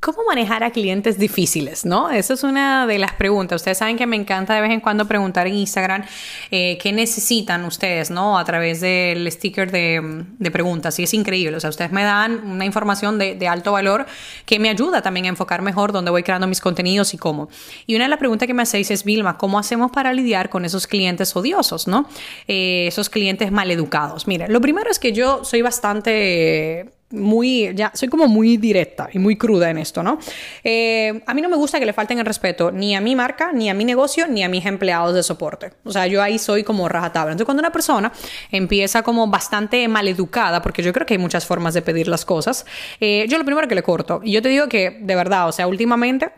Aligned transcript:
¿Cómo 0.00 0.24
manejar 0.26 0.64
a 0.64 0.70
clientes 0.70 1.18
difíciles? 1.18 1.84
¿No? 1.84 2.08
Esa 2.08 2.32
es 2.32 2.42
una 2.42 2.86
de 2.86 2.98
las 2.98 3.12
preguntas. 3.12 3.56
Ustedes 3.56 3.76
saben 3.76 3.98
que 3.98 4.06
me 4.06 4.16
encanta 4.16 4.54
de 4.54 4.62
vez 4.62 4.70
en 4.70 4.80
cuando 4.80 5.06
preguntar 5.06 5.46
en 5.46 5.54
Instagram 5.54 6.04
eh, 6.50 6.78
qué 6.80 6.90
necesitan 6.90 7.66
ustedes, 7.66 8.10
¿no? 8.10 8.38
A 8.38 8.44
través 8.46 8.80
del 8.80 9.30
sticker 9.30 9.70
de, 9.70 10.24
preguntas. 10.50 10.98
Y 10.98 11.02
es 11.02 11.12
increíble. 11.12 11.54
O 11.54 11.60
sea, 11.60 11.68
ustedes 11.68 11.92
me 11.92 12.02
dan 12.02 12.42
una 12.46 12.64
información 12.64 13.18
de, 13.18 13.46
alto 13.46 13.72
valor 13.72 14.06
que 14.46 14.58
me 14.58 14.70
ayuda 14.70 15.02
también 15.02 15.26
a 15.26 15.28
enfocar 15.28 15.60
mejor 15.60 15.92
dónde 15.92 16.10
voy 16.10 16.22
creando 16.22 16.46
mis 16.46 16.62
contenidos 16.62 17.12
y 17.12 17.18
cómo. 17.18 17.50
Y 17.86 17.94
una 17.94 18.04
de 18.04 18.10
las 18.10 18.18
preguntas 18.18 18.46
que 18.46 18.54
me 18.54 18.62
hacéis 18.62 18.90
es, 18.90 19.04
Vilma, 19.04 19.36
¿cómo 19.36 19.58
hacemos 19.58 19.90
para 19.90 20.14
lidiar 20.14 20.48
con 20.48 20.64
esos 20.64 20.86
clientes 20.86 21.36
odiosos, 21.36 21.86
¿no? 21.86 22.08
Eh, 22.48 22.86
esos 22.86 23.10
clientes 23.10 23.52
maleducados. 23.52 24.26
Mire, 24.26 24.48
lo 24.48 24.62
primero 24.62 24.90
es 24.90 24.98
que 24.98 25.12
yo 25.12 25.44
soy 25.44 25.60
bastante 25.60 26.99
muy, 27.10 27.74
ya, 27.74 27.90
soy 27.94 28.08
como 28.08 28.28
muy 28.28 28.56
directa 28.56 29.08
y 29.12 29.18
muy 29.18 29.36
cruda 29.36 29.70
en 29.70 29.78
esto, 29.78 30.02
¿no? 30.02 30.18
Eh, 30.62 31.22
a 31.26 31.34
mí 31.34 31.42
no 31.42 31.48
me 31.48 31.56
gusta 31.56 31.78
que 31.78 31.86
le 31.86 31.92
falten 31.92 32.18
el 32.18 32.26
respeto 32.26 32.70
ni 32.70 32.94
a 32.94 33.00
mi 33.00 33.16
marca, 33.16 33.52
ni 33.52 33.68
a 33.68 33.74
mi 33.74 33.84
negocio, 33.84 34.26
ni 34.28 34.44
a 34.44 34.48
mis 34.48 34.64
empleados 34.66 35.14
de 35.14 35.22
soporte. 35.22 35.72
O 35.84 35.92
sea, 35.92 36.06
yo 36.06 36.22
ahí 36.22 36.38
soy 36.38 36.62
como 36.62 36.88
rajatabla. 36.88 37.32
Entonces, 37.32 37.46
cuando 37.46 37.60
una 37.60 37.72
persona 37.72 38.12
empieza 38.50 39.02
como 39.02 39.26
bastante 39.26 39.86
maleducada, 39.88 40.62
porque 40.62 40.82
yo 40.82 40.92
creo 40.92 41.06
que 41.06 41.14
hay 41.14 41.18
muchas 41.18 41.46
formas 41.46 41.74
de 41.74 41.82
pedir 41.82 42.08
las 42.08 42.24
cosas, 42.24 42.64
eh, 43.00 43.26
yo 43.28 43.38
lo 43.38 43.44
primero 43.44 43.66
que 43.66 43.74
le 43.74 43.82
corto, 43.82 44.20
y 44.22 44.32
yo 44.32 44.42
te 44.42 44.48
digo 44.48 44.68
que, 44.68 44.98
de 45.00 45.14
verdad, 45.14 45.48
o 45.48 45.52
sea, 45.52 45.66
últimamente 45.66 46.30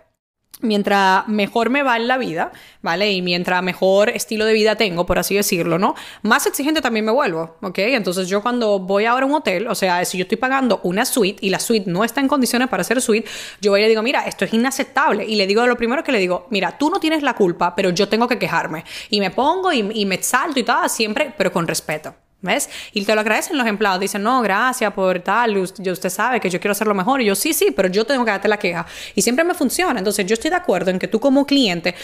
mientras 0.60 1.26
mejor 1.28 1.70
me 1.70 1.82
va 1.82 1.96
en 1.96 2.08
la 2.08 2.18
vida, 2.18 2.52
¿vale? 2.80 3.12
Y 3.12 3.22
mientras 3.22 3.62
mejor 3.62 4.10
estilo 4.10 4.44
de 4.44 4.52
vida 4.52 4.76
tengo, 4.76 5.06
por 5.06 5.18
así 5.18 5.34
decirlo, 5.34 5.78
¿no? 5.78 5.94
Más 6.22 6.46
exigente 6.46 6.80
también 6.80 7.04
me 7.04 7.12
vuelvo, 7.12 7.56
¿ok? 7.60 7.78
Entonces 7.78 8.28
yo 8.28 8.42
cuando 8.42 8.78
voy 8.78 9.04
ahora 9.04 9.24
a 9.24 9.28
un 9.28 9.34
hotel, 9.34 9.68
o 9.68 9.74
sea, 9.74 10.04
si 10.04 10.18
yo 10.18 10.22
estoy 10.22 10.38
pagando 10.38 10.80
una 10.84 11.04
suite 11.04 11.44
y 11.44 11.50
la 11.50 11.58
suite 11.58 11.90
no 11.90 12.04
está 12.04 12.20
en 12.20 12.28
condiciones 12.28 12.68
para 12.68 12.84
ser 12.84 13.00
suite, 13.00 13.28
yo 13.60 13.72
voy 13.72 13.80
y 13.80 13.82
le 13.82 13.88
digo, 13.88 14.02
mira, 14.02 14.24
esto 14.26 14.44
es 14.44 14.54
inaceptable. 14.54 15.24
Y 15.24 15.36
le 15.36 15.46
digo 15.46 15.66
lo 15.66 15.76
primero 15.76 16.04
que 16.04 16.12
le 16.12 16.18
digo, 16.18 16.46
mira, 16.50 16.78
tú 16.78 16.90
no 16.90 17.00
tienes 17.00 17.22
la 17.22 17.34
culpa, 17.34 17.74
pero 17.74 17.90
yo 17.90 18.08
tengo 18.08 18.28
que 18.28 18.38
quejarme. 18.38 18.84
Y 19.10 19.20
me 19.20 19.30
pongo 19.30 19.72
y, 19.72 19.82
me 19.82 20.22
salto 20.22 20.58
y 20.60 20.62
todo, 20.62 20.88
siempre, 20.88 21.34
pero 21.36 21.52
con 21.52 21.66
respeto. 21.66 22.14
¿Ves? 22.42 22.68
Y 22.92 23.04
te 23.04 23.14
lo 23.14 23.20
agradecen 23.20 23.56
los 23.56 23.66
empleados. 23.66 24.00
Dicen, 24.00 24.22
no, 24.22 24.42
gracias 24.42 24.92
por 24.92 25.20
tal. 25.20 25.56
Usted 25.56 26.10
sabe 26.10 26.40
que 26.40 26.50
yo 26.50 26.60
quiero 26.60 26.72
hacerlo 26.72 26.94
mejor. 26.94 27.22
Y 27.22 27.26
yo, 27.26 27.34
sí, 27.34 27.54
sí, 27.54 27.70
pero 27.70 27.88
yo 27.88 28.04
tengo 28.04 28.24
que 28.24 28.32
darte 28.32 28.48
la 28.48 28.58
queja. 28.58 28.84
Y 29.14 29.22
siempre 29.22 29.44
me 29.44 29.54
funciona. 29.54 29.98
Entonces, 29.98 30.26
yo 30.26 30.34
estoy 30.34 30.50
de 30.50 30.56
acuerdo 30.56 30.90
en 30.90 30.98
que 30.98 31.08
tú, 31.08 31.20
como 31.20 31.46
cliente, 31.46 31.94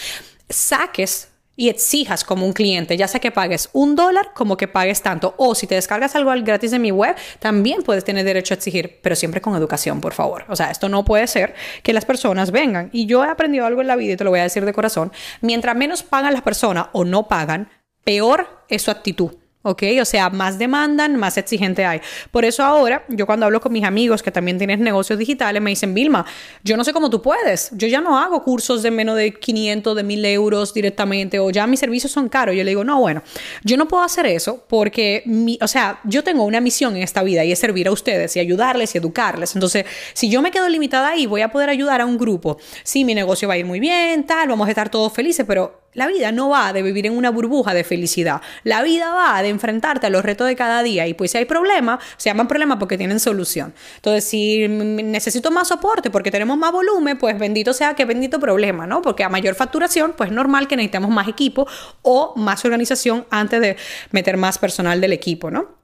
saques 0.49 1.29
y 1.59 1.69
exijas 1.69 2.23
como 2.23 2.47
un 2.47 2.53
cliente, 2.53 2.97
ya 2.97 3.09
sea 3.09 3.19
que 3.19 3.33
pagues 3.33 3.69
un 3.73 3.97
dólar 3.97 4.31
como 4.33 4.57
que 4.57 4.69
pagues 4.69 5.03
tanto. 5.03 5.35
O 5.39 5.57
si 5.57 5.67
te 5.67 5.75
descargas 5.75 6.15
algo 6.15 6.31
gratis 6.45 6.71
de 6.71 6.79
mi 6.79 6.93
web, 6.93 7.17
también 7.41 7.83
puedes 7.83 8.05
tener 8.05 8.25
derecho 8.25 8.55
a 8.55 8.57
exigir, 8.57 9.01
pero 9.03 9.17
siempre 9.17 9.41
con 9.41 9.57
educación, 9.57 10.01
por 10.01 10.13
favor. 10.13 10.45
O 10.49 10.55
sea, 10.55 10.71
esto 10.71 10.89
no 10.89 11.05
puede 11.05 11.27
ser 11.27 11.57
que 11.83 11.93
las 11.93 12.05
personas 12.05 12.53
vengan. 12.53 12.91
Y 12.93 13.07
yo 13.07 13.25
he 13.25 13.29
aprendido 13.29 13.67
algo 13.67 13.81
en 13.81 13.89
la 13.89 13.97
vida 13.97 14.13
y 14.13 14.17
te 14.17 14.23
lo 14.23 14.31
voy 14.31 14.39
a 14.39 14.45
decir 14.45 14.65
de 14.65 14.73
corazón. 14.73 15.11
Mientras 15.41 15.75
menos 15.75 16.05
pagan 16.05 16.33
las 16.33 16.43
personas 16.43 16.87
o 16.93 17.05
no 17.05 17.27
pagan, 17.27 17.69
peor 18.05 18.65
es 18.69 18.83
su 18.83 18.93
actitud. 18.93 19.33
¿Ok? 19.63 19.83
O 20.01 20.05
sea, 20.05 20.31
más 20.31 20.59
demandan, 20.59 21.17
más 21.17 21.37
exigente 21.37 21.85
hay. 21.85 22.01
Por 22.31 22.45
eso 22.45 22.63
ahora, 22.63 23.05
yo 23.09 23.27
cuando 23.27 23.47
hablo 23.47 23.61
con 23.61 23.73
mis 23.73 23.85
amigos 23.85 24.23
que 24.23 24.31
también 24.31 24.59
tienen 24.59 24.83
negocios 24.83 25.19
digitales, 25.19 25.61
me 25.61 25.71
dicen, 25.71 25.95
Vilma, 25.95 26.25
yo 26.63 26.77
no 26.77 26.85
sé 26.85 26.93
cómo 26.93 27.11
tú 27.11 27.21
puedes. 27.21 27.71
Yo 27.73 27.89
ya 27.89 28.01
no 28.01 28.19
hago 28.19 28.43
cursos 28.43 28.83
de 28.83 28.91
menos 28.91 29.17
de 29.17 29.35
500, 29.35 29.97
de 29.97 30.03
1000 30.03 30.25
euros 30.27 30.75
directamente, 30.75 31.39
o 31.39 31.51
ya 31.51 31.67
mis 31.67 31.81
servicios 31.81 32.13
son 32.13 32.29
caros. 32.29 32.55
Yo 32.55 32.65
le 32.65 32.71
digo, 32.71 32.85
no, 32.85 33.01
bueno, 33.01 33.23
yo 33.65 33.77
no 33.77 33.89
puedo 33.89 34.03
hacer 34.03 34.27
eso 34.27 34.65
porque, 34.69 35.23
mi, 35.27 35.59
o 35.61 35.69
sea, 35.69 36.01
yo 36.05 36.23
tengo 36.23 36.45
una 36.45 36.61
misión 36.61 36.97
en 36.97 37.03
esta 37.03 37.23
vida 37.23 37.45
y 37.45 37.53
es 37.53 37.59
servir 37.59 37.89
a 37.89 37.93
ustedes 37.93 38.37
y 38.37 38.41
ayudarles 38.41 38.95
y 38.95 38.99
educarles. 38.99 39.55
Entonces, 39.55 39.85
si 40.13 40.31
yo 40.31 40.41
me 40.41 40.51
quedo 40.51 40.69
limitada 40.69 41.09
ahí, 41.11 41.27
voy 41.27 41.43
a 41.43 41.51
poder 41.51 41.69
ayudar 41.69 42.01
a 42.01 42.07
un 42.07 42.17
grupo. 42.17 42.59
Sí, 42.85 43.05
mi 43.05 43.15
negocio 43.15 43.49
va 43.49 43.55
a 43.55 43.59
ir 43.59 43.67
muy 43.67 43.81
bien, 43.81 44.25
tal, 44.25 44.49
vamos 44.49 44.67
a 44.69 44.71
estar 44.71 44.89
todos 44.89 45.13
felices, 45.13 45.45
pero 45.47 45.88
la 45.95 46.07
vida 46.07 46.33
no 46.33 46.51
va 46.51 46.73
de 46.73 46.83
vivir 46.83 47.07
en 47.07 47.17
una 47.17 47.31
burbuja 47.31 47.75
de 47.75 47.83
felicidad. 47.85 48.41
La 48.63 48.83
vida 48.83 49.13
va 49.15 49.43
de 49.43 49.49
enfrentarte 49.49 50.07
a 50.07 50.11
los 50.11 50.25
retos 50.25 50.47
de 50.47 50.55
cada 50.55 50.83
día. 50.83 51.07
Y 51.07 51.15
pues 51.15 51.33
si 51.33 51.39
hay 51.39 51.45
problemas, 51.45 51.99
se 52.17 52.31
llaman 52.31 52.47
problemas 52.47 52.79
porque 52.79 52.99
tienen 52.99 53.19
solución. 53.21 53.75
Entonces, 53.97 54.25
si 54.25 54.69
necesito 54.69 55.51
más 55.51 55.69
soporte 55.69 56.11
porque 56.11 56.31
tenemos 56.31 56.57
más 56.59 56.73
volumen, 56.73 57.19
pues 57.19 57.39
bendito 57.39 57.73
sea 57.73 57.95
que 57.95 58.05
bendito 58.05 58.39
problema, 58.39 58.87
¿no? 58.87 59.03
Porque 59.03 59.25
a 59.25 59.29
mayor 59.29 59.55
facturación, 59.55 60.15
pues 60.17 60.31
normal 60.31 60.69
que 60.69 60.77
necesitemos 60.77 61.11
más 61.11 61.29
equipo 61.29 61.67
o 62.03 62.35
más 62.37 62.65
organización 62.65 63.27
antes 63.31 63.61
de 63.61 63.77
meter 64.11 64.37
más 64.37 64.59
personal 64.59 65.01
del 65.01 65.13
equipo, 65.13 65.51
¿no? 65.51 65.78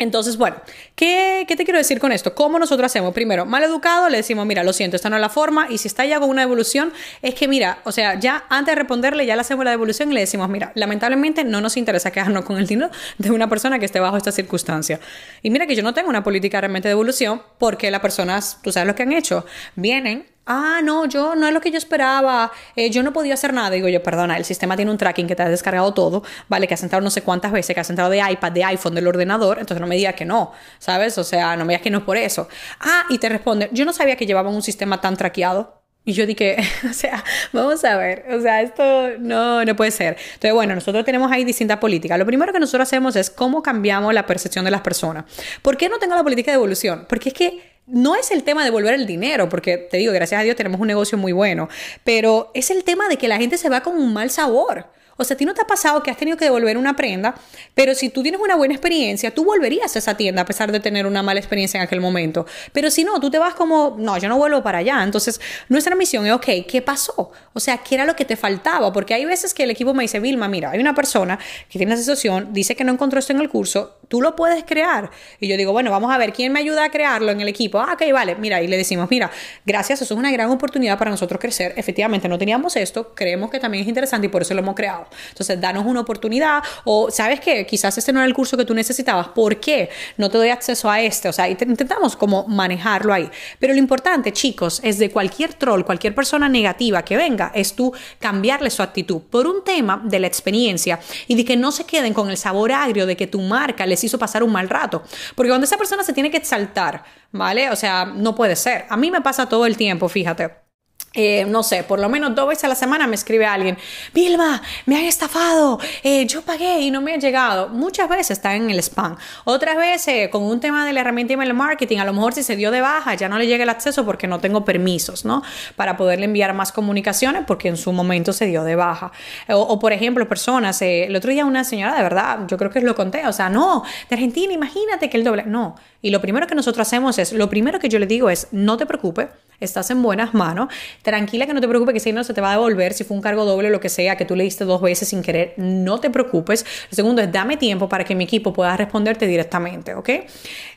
Entonces, 0.00 0.38
bueno, 0.38 0.56
¿qué, 0.96 1.44
te 1.46 1.64
quiero 1.64 1.76
decir 1.76 2.00
con 2.00 2.10
esto? 2.10 2.34
¿Cómo 2.34 2.58
nosotros 2.58 2.86
hacemos? 2.86 3.12
Primero, 3.12 3.44
mal 3.44 3.62
educado, 3.62 4.08
le 4.08 4.16
decimos, 4.16 4.46
mira, 4.46 4.64
lo 4.64 4.72
siento, 4.72 4.96
esta 4.96 5.10
no 5.10 5.16
es 5.16 5.20
la 5.20 5.28
forma, 5.28 5.66
y 5.68 5.76
si 5.76 5.88
está 5.88 6.06
ya 6.06 6.18
con 6.18 6.30
una 6.30 6.40
devolución, 6.40 6.90
es 7.20 7.34
que, 7.34 7.46
mira, 7.46 7.80
o 7.84 7.92
sea, 7.92 8.18
ya 8.18 8.44
antes 8.48 8.72
de 8.72 8.76
responderle, 8.76 9.26
ya 9.26 9.34
le 9.34 9.42
hacemos 9.42 9.62
la 9.62 9.72
devolución 9.72 10.10
y 10.10 10.14
le 10.14 10.20
decimos, 10.20 10.48
mira, 10.48 10.72
lamentablemente 10.74 11.44
no 11.44 11.60
nos 11.60 11.76
interesa 11.76 12.10
quedarnos 12.10 12.46
con 12.46 12.56
el 12.56 12.66
dinero 12.66 12.90
de 13.18 13.30
una 13.30 13.50
persona 13.50 13.78
que 13.78 13.84
esté 13.84 14.00
bajo 14.00 14.16
esta 14.16 14.32
circunstancia. 14.32 14.98
Y 15.42 15.50
mira 15.50 15.66
que 15.66 15.76
yo 15.76 15.82
no 15.82 15.92
tengo 15.92 16.08
una 16.08 16.24
política 16.24 16.62
realmente 16.62 16.88
de 16.88 16.92
devolución 16.92 17.42
porque 17.58 17.90
las 17.90 18.00
personas, 18.00 18.58
tú 18.62 18.72
sabes 18.72 18.86
lo 18.86 18.94
que 18.94 19.02
han 19.02 19.12
hecho, 19.12 19.44
vienen, 19.76 20.24
ah, 20.46 20.80
no, 20.82 21.06
yo 21.06 21.34
no 21.34 21.46
es 21.46 21.54
lo 21.54 21.60
que 21.60 21.70
yo 21.70 21.78
esperaba, 21.78 22.50
eh, 22.76 22.90
yo 22.90 23.02
no 23.02 23.12
podía 23.12 23.34
hacer 23.34 23.52
nada. 23.52 23.70
Digo 23.70 23.88
yo, 23.88 24.02
perdona, 24.02 24.36
el 24.36 24.44
sistema 24.44 24.76
tiene 24.76 24.90
un 24.90 24.98
tracking 24.98 25.26
que 25.26 25.36
te 25.36 25.42
ha 25.42 25.48
descargado 25.48 25.92
todo, 25.94 26.22
¿vale? 26.48 26.66
Que 26.66 26.74
has 26.74 26.82
entrado 26.82 27.02
no 27.02 27.10
sé 27.10 27.22
cuántas 27.22 27.52
veces, 27.52 27.74
que 27.74 27.80
has 27.80 27.90
entrado 27.90 28.10
de 28.10 28.18
iPad, 28.18 28.52
de 28.52 28.64
iPhone, 28.64 28.94
del 28.94 29.06
ordenador, 29.06 29.58
entonces 29.58 29.80
no 29.80 29.86
me 29.86 29.96
digas 29.96 30.14
que 30.14 30.24
no, 30.24 30.52
¿sabes? 30.78 31.16
O 31.18 31.24
sea, 31.24 31.56
no 31.56 31.64
me 31.64 31.72
digas 31.72 31.82
que 31.82 31.90
no 31.90 31.98
es 31.98 32.04
por 32.04 32.16
eso. 32.16 32.48
Ah, 32.80 33.04
y 33.08 33.18
te 33.18 33.28
responde, 33.28 33.68
yo 33.72 33.84
no 33.84 33.92
sabía 33.92 34.16
que 34.16 34.26
llevaban 34.26 34.54
un 34.54 34.62
sistema 34.62 35.00
tan 35.00 35.16
traqueado. 35.16 35.80
Y 36.02 36.12
yo 36.12 36.26
dije, 36.26 36.56
o 36.90 36.92
sea, 36.94 37.22
vamos 37.52 37.84
a 37.84 37.96
ver, 37.96 38.24
o 38.32 38.40
sea, 38.40 38.62
esto 38.62 38.82
no, 39.18 39.64
no 39.64 39.76
puede 39.76 39.90
ser. 39.90 40.16
Entonces, 40.34 40.54
bueno, 40.54 40.74
nosotros 40.74 41.04
tenemos 41.04 41.30
ahí 41.30 41.44
distintas 41.44 41.78
políticas. 41.78 42.18
Lo 42.18 42.26
primero 42.26 42.52
que 42.52 42.58
nosotros 42.58 42.88
hacemos 42.88 43.16
es 43.16 43.28
cómo 43.30 43.62
cambiamos 43.62 44.14
la 44.14 44.26
percepción 44.26 44.64
de 44.64 44.70
las 44.70 44.80
personas. 44.80 45.24
¿Por 45.62 45.76
qué 45.76 45.88
no 45.88 45.98
tengo 45.98 46.14
la 46.14 46.22
política 46.22 46.50
de 46.50 46.56
evolución? 46.56 47.06
Porque 47.08 47.28
es 47.28 47.34
que 47.34 47.69
no 47.90 48.16
es 48.16 48.30
el 48.30 48.42
tema 48.42 48.62
de 48.62 48.66
devolver 48.66 48.94
el 48.94 49.06
dinero, 49.06 49.48
porque 49.48 49.76
te 49.76 49.96
digo, 49.96 50.12
gracias 50.12 50.40
a 50.40 50.44
Dios 50.44 50.56
tenemos 50.56 50.80
un 50.80 50.86
negocio 50.86 51.18
muy 51.18 51.32
bueno, 51.32 51.68
pero 52.04 52.50
es 52.54 52.70
el 52.70 52.84
tema 52.84 53.08
de 53.08 53.16
que 53.16 53.28
la 53.28 53.38
gente 53.38 53.58
se 53.58 53.68
va 53.68 53.82
con 53.82 53.96
un 53.96 54.12
mal 54.12 54.30
sabor. 54.30 54.86
O 55.20 55.24
sea, 55.24 55.34
a 55.34 55.38
ti 55.38 55.44
no 55.44 55.52
te 55.52 55.60
ha 55.60 55.66
pasado 55.66 56.02
que 56.02 56.10
has 56.10 56.16
tenido 56.16 56.38
que 56.38 56.46
devolver 56.46 56.78
una 56.78 56.96
prenda, 56.96 57.34
pero 57.74 57.94
si 57.94 58.08
tú 58.08 58.22
tienes 58.22 58.40
una 58.40 58.56
buena 58.56 58.72
experiencia, 58.72 59.34
tú 59.34 59.44
volverías 59.44 59.94
a 59.94 59.98
esa 59.98 60.16
tienda 60.16 60.42
a 60.42 60.44
pesar 60.46 60.72
de 60.72 60.80
tener 60.80 61.06
una 61.06 61.22
mala 61.22 61.38
experiencia 61.38 61.76
en 61.76 61.84
aquel 61.84 62.00
momento. 62.00 62.46
Pero 62.72 62.90
si 62.90 63.04
no, 63.04 63.20
tú 63.20 63.30
te 63.30 63.38
vas 63.38 63.54
como, 63.54 63.96
no, 63.98 64.16
yo 64.16 64.30
no 64.30 64.38
vuelvo 64.38 64.62
para 64.62 64.78
allá. 64.78 65.02
Entonces, 65.02 65.38
nuestra 65.68 65.94
misión 65.94 66.26
es, 66.26 66.32
ok, 66.32 66.46
¿qué 66.66 66.80
pasó? 66.82 67.32
O 67.52 67.60
sea, 67.60 67.78
¿qué 67.78 67.96
era 67.96 68.06
lo 68.06 68.16
que 68.16 68.24
te 68.24 68.34
faltaba? 68.34 68.92
Porque 68.94 69.12
hay 69.12 69.26
veces 69.26 69.52
que 69.52 69.64
el 69.64 69.70
equipo 69.70 69.92
me 69.92 70.04
dice, 70.04 70.20
Vilma, 70.20 70.48
mira, 70.48 70.70
hay 70.70 70.80
una 70.80 70.94
persona 70.94 71.38
que 71.68 71.78
tiene 71.78 71.92
esa 71.92 72.02
situación, 72.02 72.54
dice 72.54 72.74
que 72.74 72.84
no 72.84 72.92
encontró 72.92 73.18
esto 73.18 73.34
en 73.34 73.40
el 73.40 73.50
curso, 73.50 73.98
tú 74.08 74.22
lo 74.22 74.34
puedes 74.36 74.64
crear. 74.64 75.10
Y 75.38 75.48
yo 75.48 75.56
digo, 75.58 75.72
bueno, 75.72 75.90
vamos 75.90 76.12
a 76.12 76.16
ver, 76.16 76.32
¿quién 76.32 76.52
me 76.52 76.60
ayuda 76.60 76.84
a 76.84 76.90
crearlo 76.90 77.30
en 77.30 77.40
el 77.42 77.48
equipo? 77.48 77.78
Ah, 77.78 77.92
ok, 77.92 78.10
vale, 78.12 78.36
mira, 78.36 78.62
y 78.62 78.68
le 78.68 78.76
decimos, 78.78 79.08
mira, 79.10 79.30
gracias, 79.66 80.00
eso 80.00 80.14
es 80.14 80.18
una 80.18 80.32
gran 80.32 80.50
oportunidad 80.50 80.98
para 80.98 81.10
nosotros 81.10 81.38
crecer. 81.38 81.74
Efectivamente, 81.76 82.26
no 82.28 82.38
teníamos 82.38 82.74
esto, 82.76 83.14
creemos 83.14 83.50
que 83.50 83.60
también 83.60 83.82
es 83.82 83.88
interesante 83.88 84.26
y 84.26 84.30
por 84.30 84.42
eso 84.42 84.54
lo 84.54 84.60
hemos 84.60 84.74
creado. 84.74 85.06
Entonces, 85.28 85.60
danos 85.60 85.84
una 85.86 86.00
oportunidad 86.00 86.62
o, 86.84 87.10
¿sabes 87.10 87.40
qué? 87.40 87.66
Quizás 87.66 87.96
este 87.98 88.12
no 88.12 88.20
era 88.20 88.26
el 88.26 88.34
curso 88.34 88.56
que 88.56 88.64
tú 88.64 88.74
necesitabas. 88.74 89.28
¿Por 89.28 89.58
qué? 89.60 89.90
No 90.16 90.30
te 90.30 90.38
doy 90.38 90.48
acceso 90.48 90.90
a 90.90 91.00
este. 91.00 91.28
O 91.28 91.32
sea, 91.32 91.48
intentamos 91.48 92.16
como 92.16 92.46
manejarlo 92.46 93.12
ahí. 93.12 93.30
Pero 93.58 93.72
lo 93.72 93.78
importante, 93.78 94.32
chicos, 94.32 94.80
es 94.82 94.98
de 94.98 95.10
cualquier 95.10 95.54
troll, 95.54 95.82
cualquier 95.84 96.14
persona 96.14 96.48
negativa 96.48 97.04
que 97.04 97.16
venga, 97.16 97.52
es 97.54 97.74
tú 97.74 97.92
cambiarle 98.18 98.70
su 98.70 98.82
actitud 98.82 99.22
por 99.30 99.46
un 99.46 99.64
tema 99.64 100.02
de 100.04 100.20
la 100.20 100.26
experiencia 100.26 101.00
y 101.26 101.34
de 101.34 101.44
que 101.44 101.56
no 101.56 101.72
se 101.72 101.84
queden 101.84 102.14
con 102.14 102.30
el 102.30 102.36
sabor 102.36 102.72
agrio 102.72 103.06
de 103.06 103.16
que 103.16 103.26
tu 103.26 103.40
marca 103.40 103.86
les 103.86 104.02
hizo 104.04 104.18
pasar 104.18 104.42
un 104.42 104.52
mal 104.52 104.68
rato. 104.68 105.02
Porque 105.34 105.50
cuando 105.50 105.64
esa 105.64 105.76
persona 105.76 106.02
se 106.02 106.12
tiene 106.12 106.30
que 106.30 106.36
exaltar, 106.36 107.04
¿vale? 107.32 107.70
O 107.70 107.76
sea, 107.76 108.04
no 108.04 108.34
puede 108.34 108.56
ser. 108.56 108.86
A 108.88 108.96
mí 108.96 109.10
me 109.10 109.20
pasa 109.20 109.48
todo 109.48 109.66
el 109.66 109.76
tiempo, 109.76 110.08
fíjate 110.08 110.69
eh, 111.12 111.44
no 111.44 111.64
sé, 111.64 111.82
por 111.82 111.98
lo 111.98 112.08
menos 112.08 112.36
dos 112.36 112.48
veces 112.48 112.64
a 112.64 112.68
la 112.68 112.76
semana 112.76 113.08
me 113.08 113.16
escribe 113.16 113.44
alguien, 113.44 113.76
Vilma, 114.14 114.62
me 114.86 114.96
han 114.96 115.04
estafado, 115.06 115.80
eh, 116.04 116.24
yo 116.26 116.42
pagué 116.42 116.80
y 116.82 116.92
no 116.92 117.00
me 117.00 117.14
ha 117.14 117.16
llegado. 117.16 117.68
Muchas 117.68 118.08
veces 118.08 118.30
está 118.30 118.54
en 118.54 118.70
el 118.70 118.78
spam. 118.78 119.16
Otras 119.44 119.76
veces, 119.76 120.28
con 120.28 120.44
un 120.44 120.60
tema 120.60 120.86
de 120.86 120.92
la 120.92 121.00
herramienta 121.00 121.32
email 121.32 121.52
marketing, 121.52 121.98
a 121.98 122.04
lo 122.04 122.12
mejor 122.12 122.32
si 122.32 122.44
se 122.44 122.54
dio 122.54 122.70
de 122.70 122.80
baja, 122.80 123.14
ya 123.14 123.28
no 123.28 123.38
le 123.38 123.48
llega 123.48 123.64
el 123.64 123.70
acceso 123.70 124.04
porque 124.04 124.28
no 124.28 124.38
tengo 124.38 124.64
permisos, 124.64 125.24
¿no? 125.24 125.42
Para 125.74 125.96
poderle 125.96 126.26
enviar 126.26 126.54
más 126.54 126.70
comunicaciones 126.70 127.42
porque 127.44 127.66
en 127.66 127.76
su 127.76 127.92
momento 127.92 128.32
se 128.32 128.46
dio 128.46 128.62
de 128.62 128.76
baja. 128.76 129.10
O, 129.48 129.80
por 129.80 129.92
ejemplo, 129.92 130.28
personas, 130.28 130.80
eh, 130.82 131.06
el 131.06 131.16
otro 131.16 131.32
día 131.32 131.44
una 131.44 131.64
señora, 131.64 131.96
de 131.96 132.02
verdad, 132.04 132.40
yo 132.46 132.56
creo 132.56 132.70
que 132.70 132.80
lo 132.82 132.94
conté, 132.94 133.26
o 133.26 133.32
sea, 133.32 133.48
no, 133.48 133.82
de 134.08 134.14
Argentina, 134.14 134.52
imagínate 134.52 135.10
que 135.10 135.16
el 135.16 135.24
doble, 135.24 135.42
no. 135.44 135.74
Y 136.02 136.10
lo 136.10 136.20
primero 136.20 136.46
que 136.46 136.54
nosotros 136.54 136.86
hacemos 136.86 137.18
es, 137.18 137.32
lo 137.32 137.50
primero 137.50 137.78
que 137.80 137.88
yo 137.88 137.98
le 137.98 138.06
digo 138.06 138.30
es, 138.30 138.48
no 138.52 138.76
te 138.76 138.86
preocupes, 138.86 139.28
estás 139.60 139.90
en 139.90 140.02
buenas 140.02 140.34
manos, 140.34 140.68
tranquila 141.02 141.46
que 141.46 141.54
no 141.54 141.60
te 141.60 141.68
preocupes 141.68 141.94
que 141.94 142.00
si 142.00 142.12
no 142.12 142.24
se 142.24 142.34
te 142.34 142.40
va 142.40 142.50
a 142.50 142.52
devolver, 142.52 142.92
si 142.92 143.04
fue 143.04 143.16
un 143.16 143.22
cargo 143.22 143.44
doble 143.44 143.68
o 143.68 143.70
lo 143.70 143.80
que 143.80 143.88
sea, 143.88 144.16
que 144.16 144.24
tú 144.24 144.36
le 144.36 144.44
diste 144.44 144.64
dos 144.64 144.80
veces 144.80 145.08
sin 145.08 145.22
querer, 145.22 145.54
no 145.56 146.00
te 146.00 146.10
preocupes. 146.10 146.64
Lo 146.90 146.96
segundo 146.96 147.22
es 147.22 147.32
dame 147.32 147.56
tiempo 147.56 147.88
para 147.88 148.04
que 148.04 148.14
mi 148.14 148.24
equipo 148.24 148.52
pueda 148.52 148.76
responderte 148.76 149.26
directamente, 149.26 149.94
¿ok? 149.94 150.10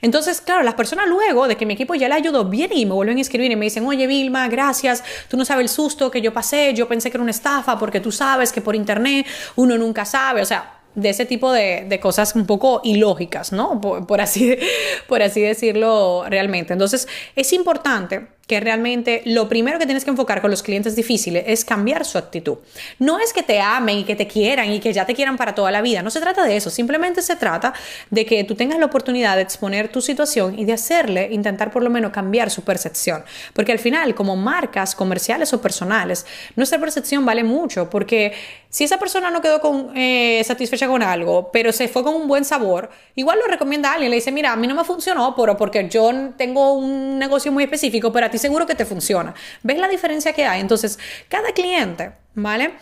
Entonces, 0.02 0.42
claro, 0.42 0.64
las 0.64 0.76
personas 0.76 1.08
luego 1.08 1.48
de 1.48 1.56
que 1.56 1.66
mi 1.66 1.74
equipo 1.74 1.96
ya 1.96 2.08
le 2.08 2.16
ayudó, 2.16 2.46
vienen 2.46 2.78
y 2.78 2.86
me 2.86 2.94
vuelven 2.94 3.18
a 3.18 3.22
escribir 3.22 3.52
y 3.52 3.56
me 3.56 3.66
dicen, 3.66 3.86
oye 3.86 4.08
Vilma, 4.08 4.48
gracias, 4.48 5.04
tú 5.28 5.38
no 5.38 5.46
sabes 5.46 5.64
el 5.64 5.70
susto 5.70 6.12
que 6.12 6.22
yo 6.22 6.34
pasé, 6.34 6.74
yo 6.74 6.88
pensé 6.88 7.12
que 7.12 7.18
era 7.18 7.24
una 7.24 7.32
estafa 7.32 7.78
porque 7.78 8.00
tú 8.00 8.12
sabes 8.12 8.52
que 8.52 8.62
por 8.62 8.76
internet 8.76 9.26
uno 9.56 9.78
nunca 9.78 10.06
sabe, 10.06 10.42
o 10.42 10.46
sea, 10.46 10.80
de 10.96 11.10
ese 11.10 11.26
tipo 11.26 11.52
de, 11.52 12.00
cosas 12.02 12.36
un 12.36 12.46
poco 12.46 12.82
ilógicas, 12.84 13.52
¿no? 13.52 13.82
Por, 13.82 14.22
así, 14.22 14.58
por 15.08 15.22
así 15.22 15.42
decirlo 15.42 16.26
realmente. 16.28 16.74
Entonces, 16.74 17.08
es 17.36 17.54
importante 17.54 18.28
que 18.48 18.60
realmente 18.60 19.22
lo 19.26 19.48
primero 19.48 19.80
que 19.80 19.86
tienes 19.86 20.04
que 20.04 20.12
enfocar 20.12 20.42
con 20.42 20.52
los 20.52 20.64
clientes 20.64 20.96
difíciles 20.96 21.46
es 21.48 21.64
cambiar 21.64 22.04
su 22.04 22.18
actitud. 22.18 22.58
No 23.00 23.20
es 23.20 23.32
que 23.32 23.42
te 23.42 23.62
amen 23.62 24.00
y 24.00 24.04
que 24.04 24.16
te 24.16 24.28
quieran 24.28 24.70
y 24.72 24.80
que 24.80 24.92
ya 24.92 25.06
te 25.06 25.16
quieran 25.16 25.38
para 25.38 25.56
toda 25.56 25.72
la 25.72 25.82
vida, 25.82 26.02
no 26.02 26.10
se 26.10 26.20
trata 26.20 26.44
de 26.44 26.58
eso, 26.58 26.70
simplemente 26.70 27.22
se 27.22 27.36
trata 27.38 27.74
de 28.10 28.26
que 28.26 28.44
tú 28.44 28.56
tengas 28.56 28.80
la 28.80 28.86
oportunidad 28.86 29.38
de 29.38 29.44
exponer 29.44 29.88
tu 29.88 30.02
situación 30.02 30.60
y 30.60 30.66
de 30.66 30.74
hacerle, 30.74 31.30
intentar 31.32 31.72
por 31.72 31.84
lo 31.84 31.90
menos 31.90 32.12
cambiar 32.12 32.50
su 32.50 32.64
percepción, 32.64 33.24
porque 33.54 33.72
al 33.72 33.80
final 33.80 34.14
como 34.14 34.36
marcas 34.36 34.94
comerciales 34.94 35.54
o 35.54 35.62
personales, 35.62 36.26
nuestra 36.56 36.80
percepción 36.80 37.26
vale 37.26 37.44
mucho, 37.44 37.90
porque 37.90 38.34
si 38.74 38.84
esa 38.84 38.98
persona 38.98 39.30
no 39.30 39.40
quedó 39.40 39.62
con, 39.62 39.96
eh, 39.96 40.42
satisfecha 40.44 40.88
con 40.88 41.04
algo, 41.04 41.52
pero 41.54 41.72
se 41.72 41.88
fue 41.88 42.04
con 42.04 42.16
un 42.16 42.28
buen 42.28 42.44
sabor, 42.44 42.90
igual 43.14 43.38
lo 43.38 43.46
recomienda 43.46 43.92
a 43.92 43.94
alguien, 43.94 44.10
le 44.10 44.16
dice, 44.16 44.32
mira, 44.32 44.52
a 44.52 44.56
mí 44.56 44.66
no 44.66 44.74
me 44.74 44.84
funcionó, 44.84 45.36
pero 45.36 45.56
porque 45.56 45.88
yo 45.88 46.12
tengo 46.38 46.74
un 46.74 47.20
negocio 47.20 47.52
muy 47.52 47.66
específico, 47.66 48.12
pero 48.12 48.26
ti 48.34 48.40
seguro 48.40 48.66
que 48.66 48.76
te 48.76 48.84
funciona. 48.86 49.34
¿Ves 49.62 49.78
la 49.78 49.88
diferencia 49.88 50.34
que 50.34 50.46
hay? 50.46 50.60
Entonces, 50.60 50.98
cada 51.30 51.52
cliente, 51.54 52.12
¿vale? 52.34 52.74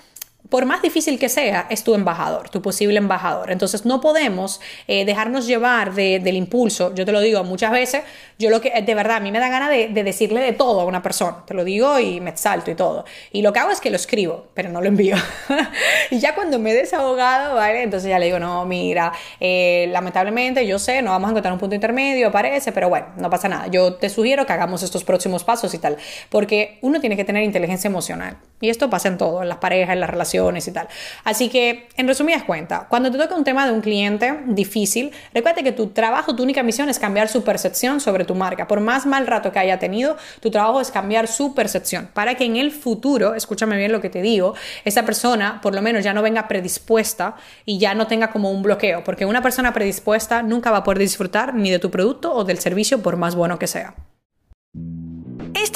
Por 0.51 0.65
más 0.65 0.81
difícil 0.81 1.17
que 1.17 1.29
sea, 1.29 1.65
es 1.69 1.85
tu 1.85 1.95
embajador, 1.95 2.49
tu 2.49 2.61
posible 2.61 2.97
embajador. 2.97 3.51
Entonces 3.51 3.85
no 3.85 4.01
podemos 4.01 4.59
eh, 4.85 5.05
dejarnos 5.05 5.47
llevar 5.47 5.93
del 5.93 6.35
impulso. 6.35 6.93
Yo 6.93 7.05
te 7.05 7.13
lo 7.13 7.21
digo 7.21 7.41
muchas 7.45 7.71
veces, 7.71 8.03
yo 8.37 8.49
lo 8.49 8.59
que 8.59 8.81
de 8.81 8.93
verdad 8.93 9.15
a 9.15 9.19
mí 9.21 9.31
me 9.31 9.39
da 9.39 9.47
ganas 9.47 9.69
de, 9.69 9.87
decirle 9.87 10.41
de 10.41 10.51
todo 10.51 10.81
a 10.81 10.85
una 10.85 11.01
persona. 11.01 11.45
Te 11.47 11.53
lo 11.53 11.63
digo 11.63 11.97
y 11.99 12.19
me 12.19 12.31
exalto 12.31 12.69
y 12.69 12.75
todo. 12.75 13.05
Y 13.31 13.43
lo 13.43 13.53
que 13.53 13.59
hago 13.59 13.71
es 13.71 13.79
que 13.79 13.89
lo 13.89 13.95
escribo, 13.95 14.47
pero 14.53 14.67
no 14.67 14.81
lo 14.81 14.87
envío. 14.89 15.15
y 16.11 16.19
ya 16.19 16.35
cuando 16.35 16.59
me 16.59 16.71
he 16.71 16.73
desahogado, 16.73 17.55
¿vale? 17.55 17.83
Entonces 17.83 18.09
ya 18.09 18.19
le 18.19 18.25
digo, 18.25 18.39
no, 18.39 18.65
mira, 18.65 19.13
eh, 19.39 19.87
lamentablemente 19.89 20.67
yo 20.67 20.79
sé, 20.79 21.01
no 21.01 21.11
vamos 21.11 21.29
a 21.29 21.31
encontrar 21.31 21.53
un 21.53 21.59
punto 21.59 21.75
intermedio, 21.75 22.29
parece, 22.29 22.73
pero 22.73 22.89
bueno, 22.89 23.07
no 23.15 23.29
pasa 23.29 23.47
nada. 23.47 23.67
Yo 23.67 23.93
te 23.93 24.09
sugiero 24.09 24.45
que 24.45 24.51
hagamos 24.51 24.83
estos 24.83 25.05
próximos 25.05 25.45
pasos 25.45 25.73
y 25.73 25.77
tal. 25.77 25.95
Porque 26.29 26.77
uno 26.81 26.99
tiene 26.99 27.15
que 27.15 27.23
tener 27.23 27.41
inteligencia 27.43 27.87
emocional. 27.87 28.35
Y 28.61 28.69
esto 28.69 28.89
pasa 28.89 29.09
en 29.09 29.17
todo, 29.17 29.43
en 29.43 29.49
las 29.49 29.57
parejas, 29.57 29.93
en 29.93 29.99
las 29.99 30.09
relaciones 30.09 30.67
y 30.67 30.71
tal. 30.71 30.87
Así 31.23 31.49
que, 31.49 31.89
en 31.97 32.07
resumidas 32.07 32.43
cuentas, 32.43 32.83
cuando 32.87 33.11
te 33.11 33.17
toca 33.17 33.35
un 33.35 33.43
tema 33.43 33.65
de 33.65 33.73
un 33.73 33.81
cliente 33.81 34.39
difícil, 34.45 35.11
recuerda 35.33 35.63
que 35.63 35.71
tu 35.71 35.87
trabajo, 35.87 36.35
tu 36.35 36.43
única 36.43 36.63
misión 36.63 36.87
es 36.89 36.99
cambiar 36.99 37.27
su 37.27 37.43
percepción 37.43 37.99
sobre 37.99 38.23
tu 38.23 38.35
marca. 38.35 38.67
Por 38.67 38.79
más 38.79 39.05
mal 39.05 39.27
rato 39.27 39.51
que 39.51 39.59
haya 39.59 39.79
tenido, 39.79 40.15
tu 40.39 40.51
trabajo 40.51 40.79
es 40.79 40.91
cambiar 40.91 41.27
su 41.27 41.53
percepción 41.53 42.09
para 42.13 42.35
que 42.35 42.45
en 42.45 42.55
el 42.55 42.71
futuro, 42.71 43.35
escúchame 43.35 43.77
bien 43.77 43.91
lo 43.91 44.01
que 44.01 44.09
te 44.09 44.21
digo, 44.21 44.53
esa 44.85 45.03
persona 45.03 45.59
por 45.61 45.73
lo 45.73 45.81
menos 45.81 46.03
ya 46.03 46.13
no 46.13 46.21
venga 46.21 46.47
predispuesta 46.47 47.35
y 47.65 47.79
ya 47.79 47.95
no 47.95 48.07
tenga 48.07 48.31
como 48.31 48.51
un 48.51 48.61
bloqueo, 48.61 49.03
porque 49.03 49.25
una 49.25 49.41
persona 49.41 49.73
predispuesta 49.73 50.43
nunca 50.43 50.71
va 50.71 50.77
a 50.77 50.83
poder 50.83 50.99
disfrutar 50.99 51.53
ni 51.53 51.71
de 51.71 51.79
tu 51.79 51.89
producto 51.89 52.33
o 52.33 52.43
del 52.43 52.59
servicio 52.59 53.01
por 53.01 53.17
más 53.17 53.35
bueno 53.35 53.57
que 53.57 53.67
sea. 53.67 53.95